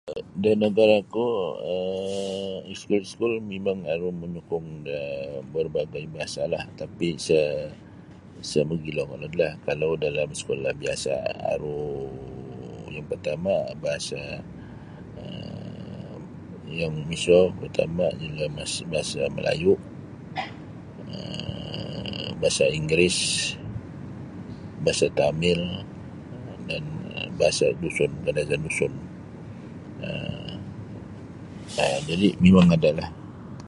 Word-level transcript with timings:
um 0.09 0.27
da 0.41 0.51
nagara'ku 0.63 1.27
um 1.73 2.57
iskul-iskul 2.73 3.33
mimang 3.49 3.81
aru 3.93 4.09
manyukung 4.21 4.65
da 4.87 4.97
parbagai 5.53 6.05
bahasalah 6.13 6.63
tapi 6.79 7.07
sa' 7.27 7.69
sa' 8.49 8.65
mogilo 8.69 9.03
kolodlah 9.11 9.53
kalau 9.67 9.91
dalam 10.05 10.29
sekolah 10.39 10.73
biasa' 10.81 11.21
aruu 11.53 12.09
yang 12.95 13.05
partama' 13.11 13.77
bahasa 13.83 14.21
um 15.21 16.17
yang 16.81 16.95
miso 17.09 17.39
partama' 17.61 18.09
ialah 18.21 18.49
bahasa 18.89 19.21
Melayu 19.37 19.73
um 21.13 22.27
bahasa 22.41 22.65
Inggeris 22.73 23.19
bahasa 24.81 25.05
Tamil 25.13 25.61
dan 26.65 26.83
bahasa 27.37 27.69
Dusun 27.77 28.09
Kadazandusun 28.25 28.93
um 28.97 29.09
jadi' 32.09 32.33
mimang 32.41 32.67
ada'lah. 32.73 33.13